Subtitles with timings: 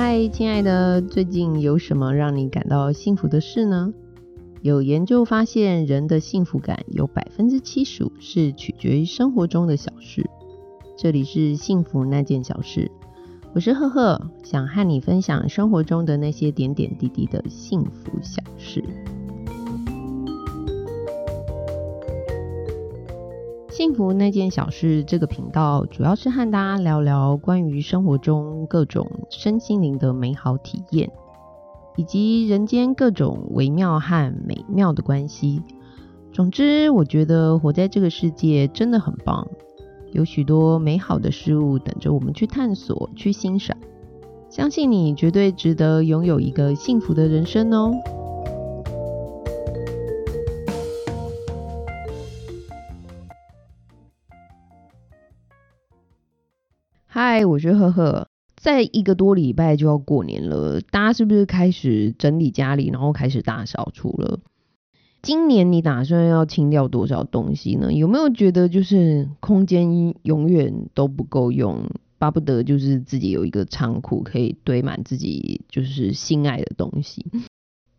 [0.00, 3.92] 嗨，亲爱的，最近有什么让你感到幸福的事呢？
[4.62, 10.24] 有研究发现，人的幸福感有百分之七十五是取决于生活中的小事。
[10.96, 12.88] 这里是幸福那件小事，
[13.52, 18.84] 我是赫赫，想和你分享生活中的那些点点滴滴的幸福小事。
[23.78, 31.08] 幸福那件小事这个频道，主要是和大家聊聊关于生活中各种身心灵的美好体验，
[31.94, 35.62] 以及人间各种微妙和美妙的关系。
[36.32, 39.46] 总之，我觉得活在这个世界真的很棒，
[40.10, 43.76] 有许多美好的事物等着我们去探索、去欣赏。
[44.48, 47.94] 相信你绝对值得拥有一个幸福的人生哦！
[57.20, 58.28] 嗨，我是赫赫。
[58.54, 64.38] 在一个多礼拜就要过年了，大家是不是开始整理家里，然后开始大扫除了？
[65.20, 67.92] 今年你打算要清掉多少东西呢？
[67.92, 77.26] 有没有觉得就是空间永远都不够用，巴不得就是自己有一个仓库可以堆满自己就是心爱的东西？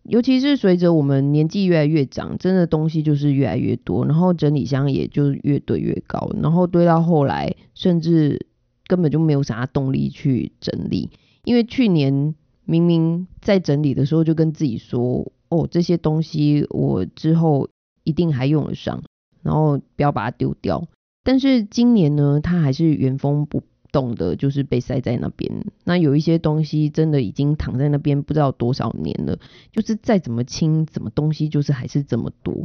[0.04, 8.48] 尤其是随着我们年纪越来越长，真的东西就是越来越多，然后整理箱也就越堆越高，然后堆到后来甚至。
[8.90, 11.12] 根本就没有啥动力去整理，
[11.44, 12.34] 因为去年
[12.66, 17.70] 明明在整理的时候就跟自己说，哦，这些东西我之后
[18.04, 19.04] 一定还用得上，
[19.44, 20.88] 然后不要把它丢掉。
[21.24, 25.66] 但是今年呢，它还是原封不动的，就是被塞在那边。
[25.84, 29.38] 那有一些东西真的已经躺在那边不知道多少年了，
[29.72, 32.56] 就是再怎么清，怎么东西就是还是这么多。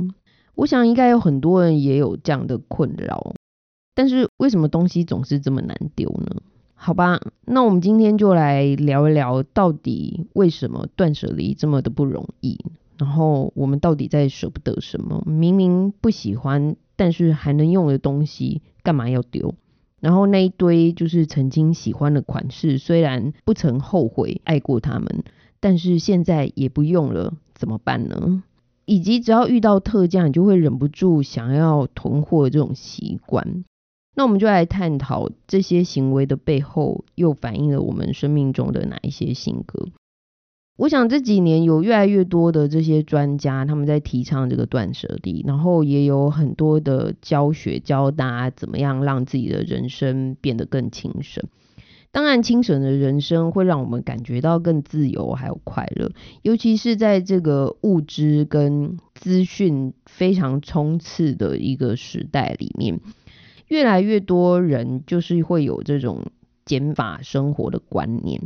[0.55, 3.35] 我想应该有很多人也有这样的困扰。
[3.95, 6.43] 但是为什么东西总是这么难丢呢？
[6.75, 12.59] 好吧，那我们今天就来聊一聊，到底为什么断舍离这么的不容易？
[12.99, 15.23] 然后我们到底在舍不得什么？
[15.27, 19.55] 明明不喜欢，但是还能用的东西，干嘛要丢？
[20.01, 25.25] 然后那一堆就是曾经喜欢的款式，虽然不曾后悔爱过他们，
[25.61, 28.43] 但是现在也不用了，怎么办呢？
[28.85, 33.65] 以及只要遇到特价，你就会忍不住想要囤货这种习惯。
[34.15, 39.89] 那我们就来探讨这些行为的背后，又反映了我们生命中的哪一些性格？
[40.77, 51.45] 我想这几年有越来越多的这些专家，他们在提倡这个断舍离，然后也有很多的教学教大家怎么样让自己的人生变得更轻省。
[52.11, 56.11] 当然，轻省的人生会让我们感觉到更自由还有快乐，
[56.43, 63.01] 尤其是在这个物质跟资讯非常冲刺的一个时代里面。
[63.75, 66.27] 越来越多人就是会有这种
[66.65, 68.41] 减法生活的观念，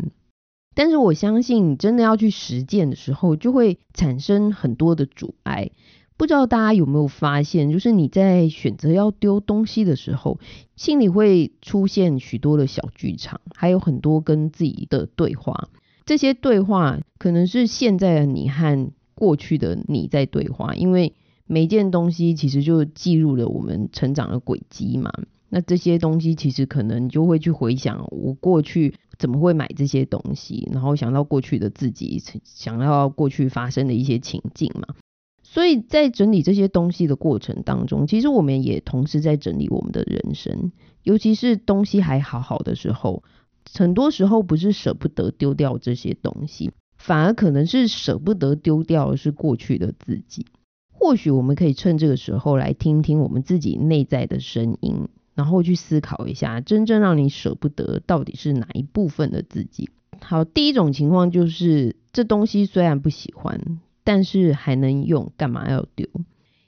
[0.75, 5.71] 但是我相信真的要去实践的时候，就会产生很多的阻碍。
[6.17, 10.41] 不知道大家有没有发现，就是你在选择要丢东西的时候，
[10.77, 15.69] 心里会出现许多的小剧场，还有很多跟自己的对话。
[16.06, 21.12] 这些对话可能是现在的你和过去的你在对话，因为。
[21.49, 25.11] 每件东西其实就记录了我们成长的轨迹嘛。
[25.49, 34.95] 那这些东西其实可能就会去回想我过去怎么会买这些东西，然后想到过去的自己，想要过去发生的一些情境嘛。
[35.43, 40.71] 所以在整理这些东西的过程当中，其实我们也同时在整理我们的人生。
[41.03, 43.23] 尤其是东西还好好的时候，
[43.73, 50.45] 很多时候不是舍不得丢掉这些东西，反而可能是舍不得丢掉的是过去的自己。
[51.09, 59.89] 或许我们可以趁这个时候来听听我们自己内在的声音，然后去思考一下，真正让你舍不得到底是哪一部分的自己。
[60.21, 66.07] 好，第一种情况就是这东西虽然不喜欢，但是还能用，干嘛要丢？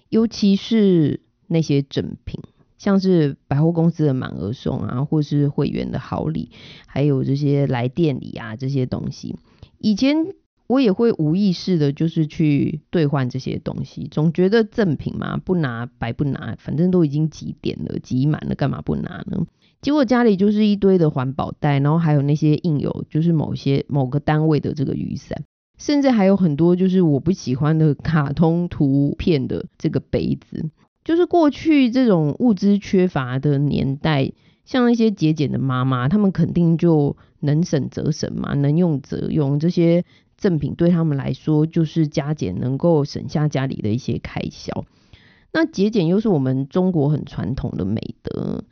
[0.08, 2.40] 尤其是那些赠品，
[2.78, 6.48] 像是百货公司的满额送啊，或是会员的好礼，
[6.86, 9.36] 还有这些来店里啊这些东西，
[9.76, 10.28] 以前。
[10.70, 19.44] 我也会无意识的，就是去兑换这些东西，总觉得赠品嘛，不拿白不拿，反正都已经集点了，集满了，干嘛不拿呢？
[19.82, 25.42] 结果家里就是一堆的环保袋，然后还有那些印有就是某些某个单位的这个雨伞，
[25.76, 30.70] 甚至还有很多就是我不喜欢的卡通图片的这个杯子。
[31.02, 34.30] 就是过去这种物资缺乏的年代，
[34.64, 40.04] 像一些节俭的妈妈，他们肯定就能省则省嘛，能用则用这些。
[40.40, 44.84] 赠品对他们来说就是加减，能够省下家里的一些开销。
[45.52, 48.64] 那节俭又是我们中国很传统的美德，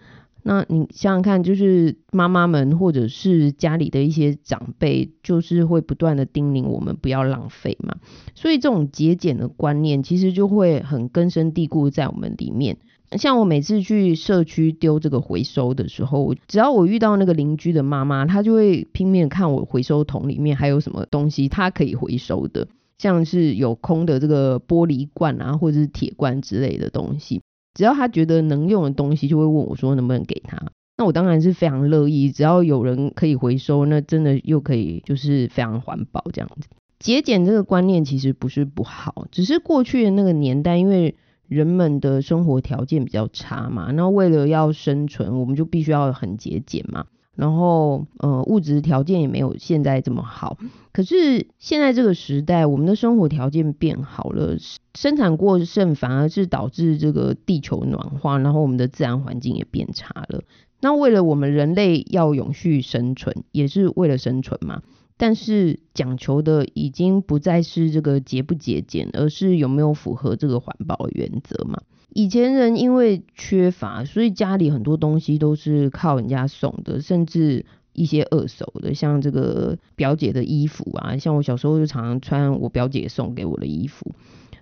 [0.42, 7.96] 那你想想看，就是妈妈们或者是家里的一些长辈，就是会不断的叮咛我们不要浪费嘛。
[8.34, 12.78] 所以这种节俭的观念，其实就会很根深蒂固在我们里面。
[13.16, 22.68] 像我每次去社区丢这个回收的时候，只要我遇到那个邻居的妈妈，她就会拼命看我回收桶里面还有什么东西，她可以回收的，
[22.98, 27.40] 像是有空的这个玻璃罐啊，或者是铁罐之类的东西。
[27.74, 30.60] 只要她觉得能用的东西，就会问我说能不能给她。
[30.96, 36.68] 那我当然是非常乐意，只要有人可以回收，那真的又可以就是非常环保这样子。
[36.98, 41.14] 节俭这个观念其实不是不好，只是过去的那个年代，因为
[41.48, 47.06] 人们的生活条件比较差嘛，那为了要生存，我们就必须要很节俭嘛。
[47.34, 50.58] 然后，呃，物质条件也没有现在这么好。
[50.92, 54.56] 可是现在这个时代，我们的生活条件变好了，
[54.94, 60.42] 生产过剩反而是导致这个地球暖化，然后我们的自然环境也变差了。
[60.80, 64.82] 那为了我们人类要永续生存，也是为了生存嘛。
[65.18, 71.82] 但是讲求的已经不再是这个节不节俭，而是有没有符合这个环保原则嘛。
[72.10, 84.14] 以前人因为缺乏，所以家里很多东西都是靠人家送的，甚至一些二手的，像这个表姐的衣服啊，像我小时候就常常穿我表姐送给我的衣服，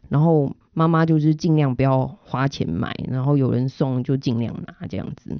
[0.08, 5.38] 然后妈妈就是尽量不要花钱买，然后有人送就尽量拿这样子，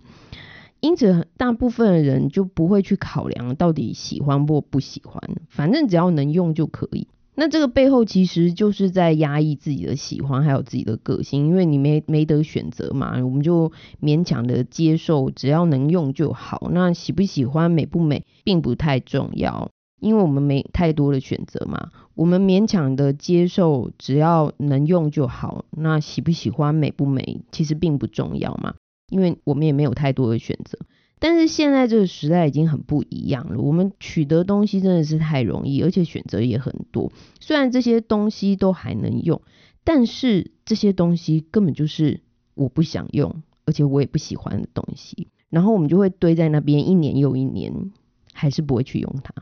[0.81, 7.09] 因此大部分的人就不会去考量到底喜欢或不喜欢，反正只要能用就可以。
[7.39, 16.71] 那这个背后其实就是在压抑自己的喜欢，还有自己的个性，因为你没没得选择嘛，我们就勉强的接受，只要能用就好。
[16.73, 19.71] 那喜不喜欢、美不美，并不太重要，
[20.01, 21.91] 因为我们没太多的选择嘛。
[22.15, 25.67] 我们勉强的接受，只要能用就好。
[25.71, 28.77] 那喜不喜欢、美不美，其实并不重要嘛，
[29.09, 30.79] 因为我们也没有太多的选择。
[31.19, 37.11] 但是现在这个时代已经很不一样了，我们取得东西真的是太容易，而且选择也很多。
[37.41, 39.41] 虽然这些东西都还能用，
[39.83, 42.21] 但是这些东西根本就是
[42.55, 45.29] 我不想用，而且我也不喜欢的东西。
[45.49, 47.93] 然后我们就会堆在那边，一年又一年，
[48.35, 49.33] 还是不会去用它。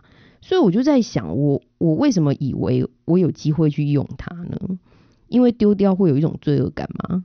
[0.43, 4.78] 所以我就在想，我我为什么以为我有机会去用它呢？
[5.28, 7.25] 因为丢掉会有一种罪恶感吗？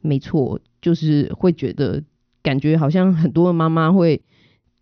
[0.00, 2.04] 没错，就是会觉得。
[2.44, 4.20] 感觉好像很多妈妈会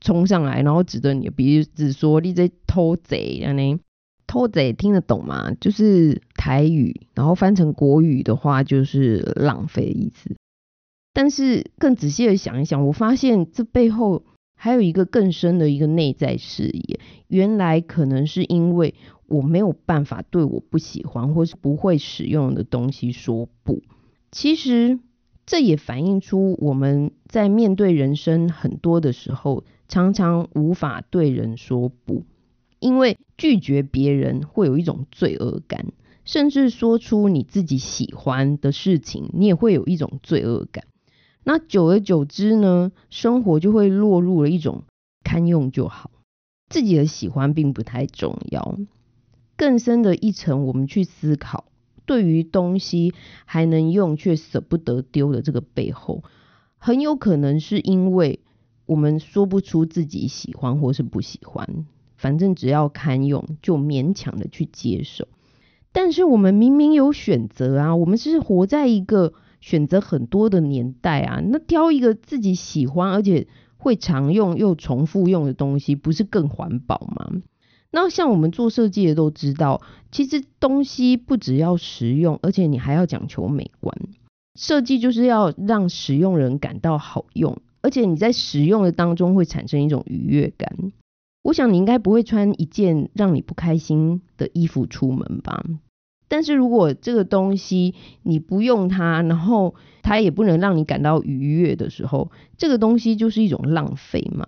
[0.00, 3.52] 冲上来，然后指着你的鼻子说：“你在偷贼啊？
[3.52, 3.78] 你
[4.26, 5.52] 偷贼听得懂吗？
[5.60, 10.34] 就是台语，然后翻成国语的话就是浪费的意思。
[11.12, 14.25] 但是更仔细的想一想，我发现这背后
[14.56, 16.99] 还有一个更深的一个内在视野。
[17.28, 18.96] 原来可能是因为
[19.28, 23.84] 我没有办法对我不喜欢或是不会使用的东西说不。
[24.32, 24.99] 其实。
[25.52, 32.25] 这也反映出我们在面对人生很多的时候，常常无法对人说不，
[32.78, 35.93] 因为拒绝别人会有一种罪恶感，
[36.25, 40.87] 甚至说出你自己喜欢的事情，你也会有一种罪恶感。
[41.44, 44.84] 那久而久之呢，生活就会落入了一种
[45.22, 46.10] 堪用就好，
[46.70, 48.78] 自己的喜欢并不太重要。
[49.58, 51.66] 更深的一层，我们去思考。
[52.04, 53.14] 对于东西
[53.44, 56.22] 还能用却舍不得丢的这个背后，
[56.78, 58.40] 很有可能是因为
[58.87, 65.28] 我们说不出自己喜欢或是不喜欢，反正只要堪用就勉强的去接受。
[65.92, 77.42] 但是我们明明有选择啊，我们是活在一个选择很多的年代啊，那挑一个自己喜欢而且会常用又重复用的东西，不是更环保吗？
[77.92, 83.94] 那像我们做设计的都知道，其实东西不只要实用，而且你还要讲求美观。
[84.58, 90.92] 设计就是要让使用人感到好用，而且你在使用的当中会产生一种愉悦感。
[91.42, 95.64] 我想你应该不会穿一件让你不开心的衣服出门吧？
[96.28, 104.46] 但是如果这个东西你不用它，然后它也不能让你感到愉悦的时候，这个东西就是一种浪费嘛。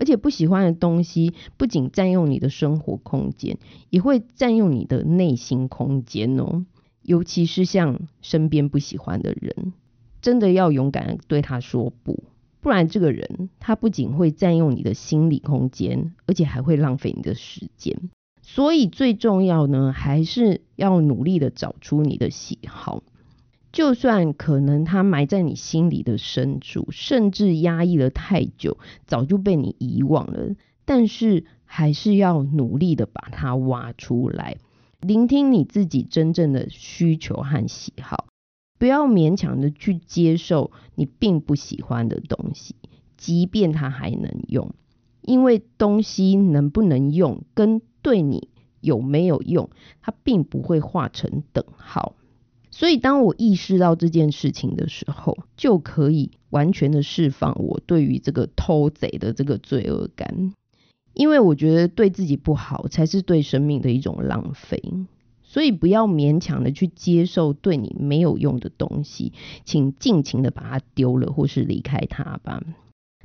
[0.00, 3.58] 而且不喜欢的东西，不仅占用你的生活空间，
[3.90, 6.64] 也会占用你的内心空间哦。
[7.02, 9.74] 尤其是像身边不喜欢的人，
[10.22, 12.24] 真的要勇敢对他说不，
[12.60, 18.10] 不然这个人他不仅会占用你的心理空间，而且还会浪费你的时间。
[18.42, 23.02] 所以最重要呢，还是要努力的找出你的喜好。
[23.72, 34.56] 就算可能它埋在你心里的深处，甚至压抑了太久，早就被你遗忘了，但是还是要努力的把它挖出来，
[35.00, 38.26] 聆听你自己真正的需求和喜好，
[38.78, 42.74] 不要勉强的去接受你并不喜欢的东西，
[43.16, 44.74] 即便它还能用，
[45.22, 48.48] 因为东西能不能用跟对你
[48.80, 52.16] 有没有用，它并不会画成等号。
[52.80, 60.54] 所以，当我意识到这件事情的时候，就可以完全的释放我对于这个偷贼的这个罪恶感，
[61.12, 64.82] 因为我觉得对自己不好，才是对生命的一种浪费。
[65.42, 69.34] 所以，不要勉强的去接受对你没有用的东西，
[69.66, 72.62] 请尽情的把它丢了，或是离开它吧。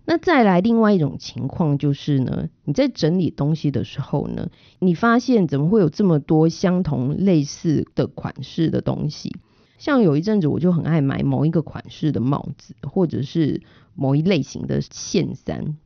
[0.04, 9.34] 那再来另外一种情况就是呢，你在整理东西的时候呢，你发现怎么会有这么多相同类似的款式的东西？
[9.78, 13.62] 像有一阵子我就很爱买某一个款式的帽子，或者是
[13.94, 15.78] 某一类型的线衫。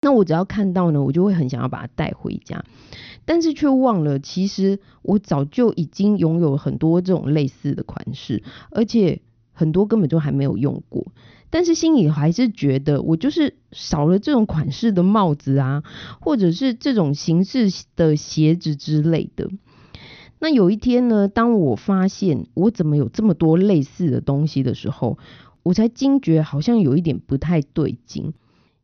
[0.00, 2.64] 那我只要看到呢，我就会很想要把它带回家，
[3.24, 9.22] 但是却忘了，其实我早就已经拥有很多这种类似的款式，而且
[9.52, 11.06] 很多根本就还没有用过。
[11.48, 15.84] 但是心里还是觉得，我就是少了这种款式的帽子啊，
[16.20, 19.48] 或者是这种形式的鞋子之类的。
[20.38, 25.18] 那有一天呢，当我发现我怎么有这么多类似的东西的时候，
[25.62, 28.34] 我才惊觉好像有一点不太对劲，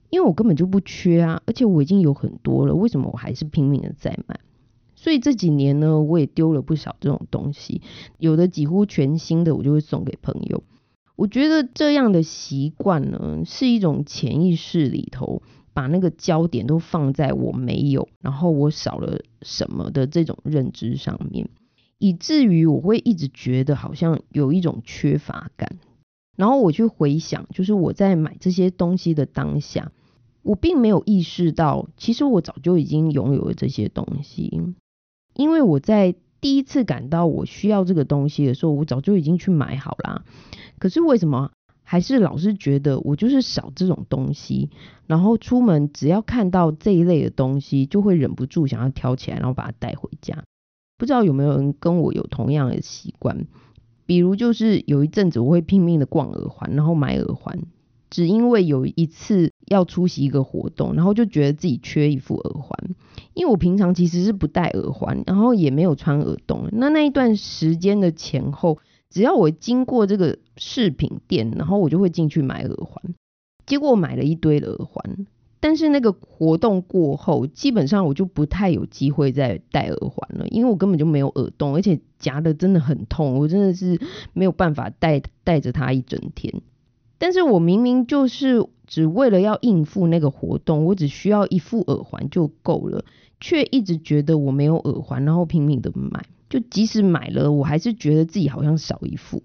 [0.09, 4.41] 因为我根本就不缺啊，而且我已经有很多了，为什么我还是拼命的在买？
[4.95, 7.83] 所以这几年呢，我也丢了不少这种东西，
[8.19, 10.63] 有的几乎全新的，我就会送给朋友。
[11.17, 15.43] 我觉得这样的习惯呢，是一种潜意识里头
[15.73, 21.49] 把那个焦点都放在我没有，然后我少了什么的这种认知上面，
[21.99, 25.79] 以至于我会一直觉得好像有一种缺乏感。
[26.37, 29.93] 然后我去回想，就是我在买这些东西的当下，
[30.43, 34.61] 我并没有意识到，其实我早就已经拥有了这些东西，
[35.35, 36.15] 因为我在。
[36.43, 40.25] 第一次感到我需要这个东西的时候，我早就已经去买好啦。
[40.79, 41.51] 可是为什么
[41.91, 44.71] 还是老是觉得我就是少这种东西？
[45.09, 50.45] 然后出门只要看到这一类的东西，就会忍不住想要挑起来，然后把它带回家。
[50.97, 53.45] 不知道有没有人跟我有同样的习惯？
[54.07, 57.59] 比如就是有一阵子我会拼命的逛耳环，然后买耳环。
[58.09, 62.95] 只因为有一次要出席一个活动，然后就觉得自己缺一副耳环，
[63.35, 66.69] 因为我平常其实是不戴耳环，然后也没有穿耳洞。
[66.71, 68.79] 那那一段时间的前后，
[69.11, 73.15] 只要我经过这个饰品店，然后我就会进去买耳环。
[73.67, 75.27] 结果我买了一堆的耳环，
[75.61, 84.01] 但是那个活动过后，基本上我就不太有机会再戴耳环了，因为我根本就没有耳洞，而且夹的真的很痛，我真的是
[84.33, 86.63] 没有办法戴戴着它一整天。
[87.19, 93.05] 但是我明明就是只为了要应付那个活动，我只需要一副耳环就够了，
[93.41, 99.43] 却一直觉得我没有耳环，然后拼命的买，就即使买了，我还是觉得自己好像少一副。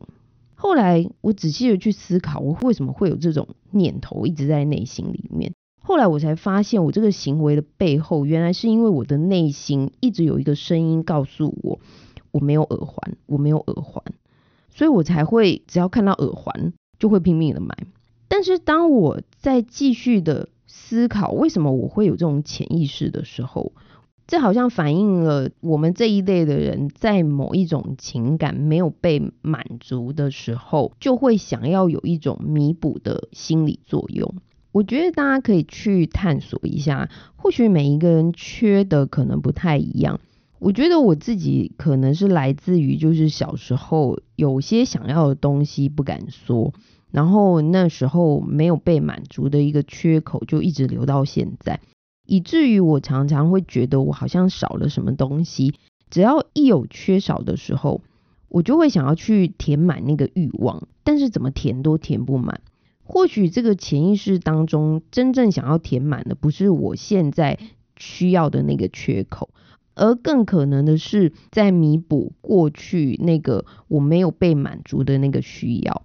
[0.56, 5.54] 后来我仔细的去思考，我为什么会有这种念头一直在内心里面。
[5.82, 11.80] 后来我才发现，我这个行为的背后，原来是因为我的内心一直有一个声音告诉我，
[12.32, 14.04] 我没有耳环，我没有耳环，
[14.70, 16.74] 所以我才会只要看到耳环。
[16.98, 17.76] 就会拼命的买，
[18.30, 23.74] 但是当我在继续的思考为什么我会有这种潜意识的时候，
[24.28, 34.36] 这好像反映了我们这一类的人在某一种情感没有被满足的时候，就会想要有一种弥补的心理作用。
[34.72, 40.20] 我觉得大家可以去探索一下，或许每一个人缺的可能不太一样。
[40.58, 46.74] 我觉得我自己可能是来自于，就是小时候有些想要的东西不敢说，
[47.12, 51.80] 然后那时候没有被满足的一个缺口，就一直留到现在，
[52.26, 55.74] 以至于我常常会觉得我好像少了什么东西。
[56.10, 58.02] 只要一有缺少的时候，
[58.48, 62.62] 我就会想要去填满那个欲望，但是怎么填都填不满。
[63.04, 67.60] 或许这个潜意识当中真正想要填满的，不是我现在
[67.98, 69.50] 需要的那个缺口。
[69.94, 76.04] 而更可能的是，在弥补过去那个我没有被满足的那个需要。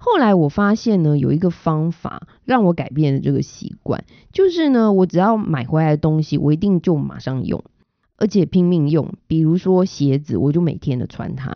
[0.00, 7.64] 后来我发现呢，有一个方法让我改变了这个习惯，就是呢，我只要买回来的东西，我一定就马上用，
[8.16, 9.12] 而且拼命用。
[9.26, 11.52] 比如说鞋子，我就每天的穿它，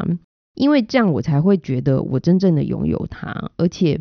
[0.55, 4.01] 因为这样我才会觉得我真正的拥有它，而且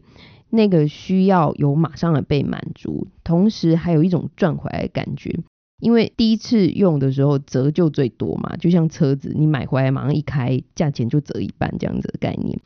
[0.50, 5.40] 那个需要有马上的被满足，同时还有一种赚回来的感觉。
[5.80, 12.60] 因为第一次用的时候折旧最多嘛，就像车子，你买回来马上一开，价钱就折一半这样子的概念。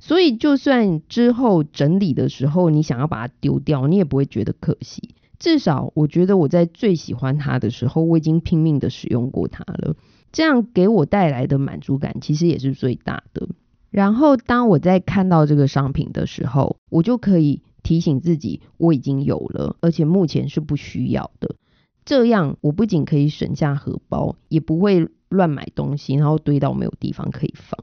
[0.00, 5.14] 所以就算之后整理的时候，你想要把它丢掉，你也不会觉得可惜。
[5.38, 9.94] 至少我觉得我在最喜欢它的时候，我已经拼命的使用过它了，
[10.32, 13.48] 这样给我带来的满足感其实也是最大的。
[13.90, 21.56] 然后当我在看到这个商品的时候，我就可以提醒自己我已经有了，而且目前是不需要的。
[22.04, 27.78] 这样我不仅可以省下荷包，也不会乱买东西，然后堆到没有地方可以放。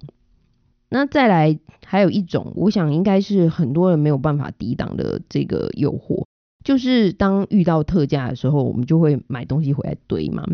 [0.90, 6.24] 那再来，还有一种，我想应该是很多人没有办法抵挡的这个诱惑，
[6.64, 10.46] 就是当遇到特价的时候，我们就会买东西回来堆嘛，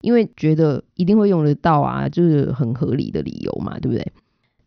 [0.00, 4.12] 因为觉得一定会用得到啊，就是很合理的理由嘛，对不对？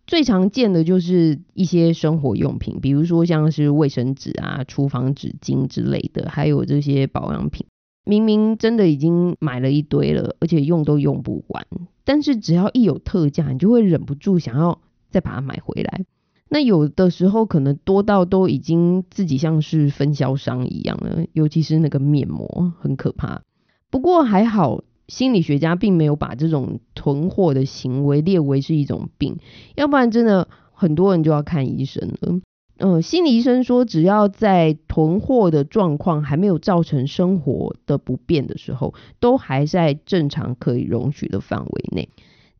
[0.05, 7.65] 最常见的就是一些生活用品，比如说像是卫生纸啊、厨房纸巾之类的，还有这些保养品，
[8.05, 11.65] 明明真的已经买了一堆了，而且用都用不完，
[12.03, 14.79] 但是只要一有特价，你就会忍不住想要。
[15.15, 16.03] 再把它买回来，
[16.49, 23.43] 那有的时候可能多到都已经自己像是分销商一样了，尤其是那个面膜很可怕。
[23.89, 29.37] 不过还好，心理学家并没有把这种囤货的行为列为是一种病，
[29.75, 32.41] 要不然真的很多人就要看医生了。
[32.77, 42.09] 嗯，心理医生说，只要在囤货的状况还没有造成生活的不便的时候，都还在正常可以容许的范围内。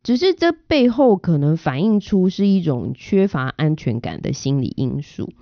[0.06, 5.32] 只是这背后可能反映出是一种缺乏安全感的心理因素，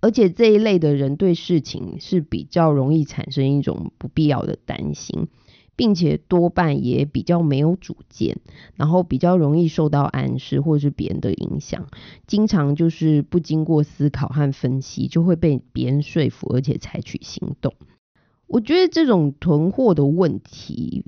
[0.00, 5.28] 而且这一类的人对事情是比较容易产生一种不必要的担心，
[5.76, 8.38] 并且多半也比较没有主见，
[8.76, 11.86] 然后比较容易受到暗示或是别人的影响，
[12.26, 17.74] 经常就是不经过思考和分析就会被别人说服，而且采取行动。
[18.46, 21.04] 我觉得这种囤货的问题。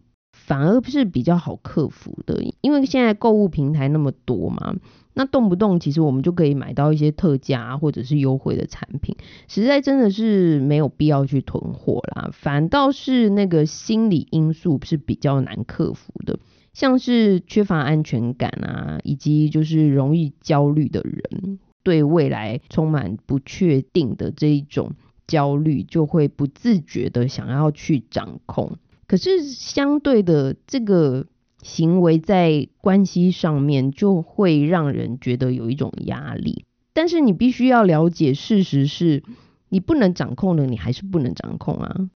[0.48, 4.76] 反而不是比较好克服的，因为现在购物平台那么多嘛，
[5.12, 9.14] 那动不动其实我们就可以买到一些特价或者是优惠的产品，
[9.46, 12.30] 实在真的是没有必要去囤货啦。
[12.32, 16.38] 反倒是那个心理因素是比较难克服的，
[16.72, 24.92] 像是缺乏安全感啊，以及就是容易焦虑的人，对未来充满不确定的这一种
[25.26, 28.78] 焦虑，就会不自觉的想要去掌控。
[29.08, 31.26] 可是相对的，这个
[31.62, 36.64] 行为在关系上面就会让人觉得有一种压力。
[36.92, 39.24] 但是你必须要了解，事实是
[39.70, 42.11] 你不能掌控的，你还是不能掌控啊。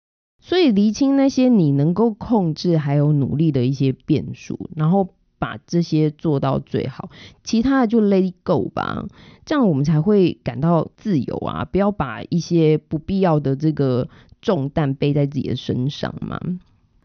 [0.42, 7.10] 所以厘清那些你能够控制还有努力的一些变数，然后把这些做到最好，
[7.44, 9.06] 其他的就 let go 吧。
[9.46, 11.66] 这样我们才会感到自由啊！
[11.66, 14.08] 不要把一些不必要的这个
[14.42, 16.40] 重担背在自己的身上嘛。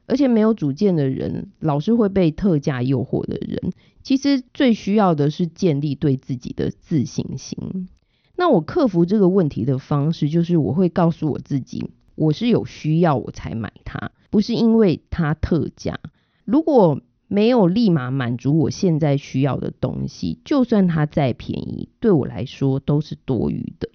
[0.06, 7.88] 而且没有主见的人，老是会被特价诱惑的人，其实最需要的是建立对自己的自信心。
[8.36, 16.00] 那我克服这个问题的方式，就是我会告诉我自己，我是有需要我才买它，不是因为它特价。
[16.44, 23.88] 如果没有立马满足我现在需要的东西，就算它再便宜，对我来说都是多余的。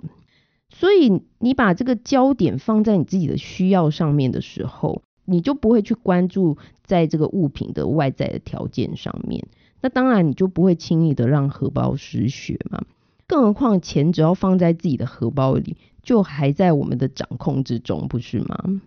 [0.69, 9.47] 所以你把这个焦点放在你自己的需要上面的时候，你就不会去关注在这个物品的外在的条件上面，
[9.81, 12.83] 那当然你就不会轻易的让荷包失血嘛。
[13.27, 18.81] 更何况钱只要放在自己的荷包里，就还在我们的掌控之中，不是吗？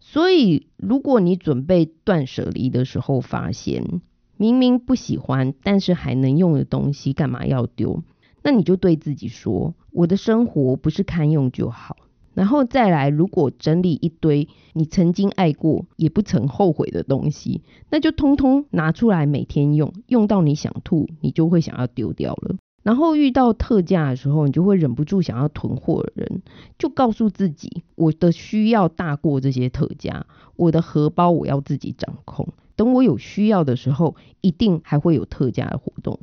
[0.00, 4.00] 所以如果你准备断舍离的时候，发现
[4.36, 8.02] 明明不喜欢但是还能用的东西，干嘛要丢？
[8.42, 11.96] 那你就对自己说：我的生活不是堪用就好。
[12.38, 22.54] 然后再来，如果整理一堆你曾经爱过也不曾后悔的东西，那就通通拿出来每天用，用到你想吐，你就会想要丢掉了。
[22.84, 26.42] 然后遇到特价的时候，你就会忍不住想要囤货的人，
[26.78, 30.24] 就告诉自己，我的需要大过这些特价，
[30.54, 32.46] 我的荷包我要自己掌控。
[32.76, 36.20] 等我有需要的时候，一定还会有特价的活动。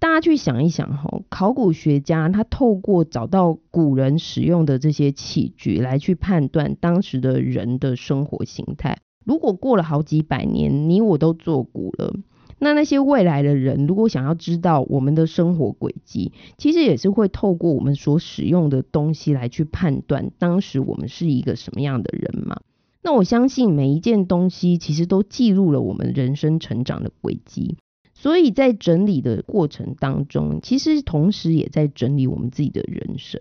[0.00, 8.98] 大家去想一想哈，考古学家他透过找到古人使用的这些器具来去判断当时的人的生活形态。
[9.24, 12.14] 如果过了好几百年，你我都做古了，
[12.60, 22.60] 那那些未来的人如果想要知道我们的生活轨迹，其实也是会透过我们所使用的东西来去判断当时我们是一个什么样的人嘛。
[23.02, 27.76] 那我相信每一件东西其实都记录了我们人生成长的轨迹。
[28.20, 33.40] 所以在整理的过程当中，其实同时也在整理我们自己的人生。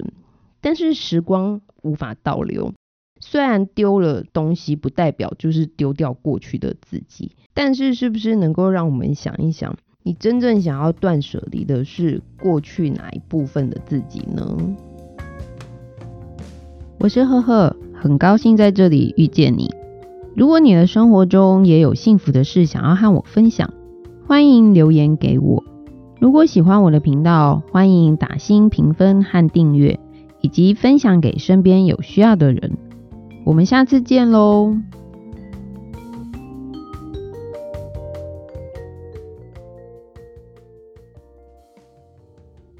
[0.62, 2.76] 但是时光无法倒流，
[3.20, 14.76] 虽然丢了东西不代表就是丢掉过去的自己，但是是不是能够让我们想一想，你真正想要断舍离的是过去哪一部分的自己呢？
[17.00, 19.74] 我是赫赫，很高兴在这里遇见你。
[20.36, 23.74] 如果你的生活中也有幸福的事想要和我分享。
[24.28, 25.64] 欢迎留言给我。
[26.20, 30.02] 如果喜欢我的频道，欢迎打新评分和订阅，
[30.42, 32.78] 以及分享给身边有需要的人。
[33.46, 34.76] 我们下次见喽！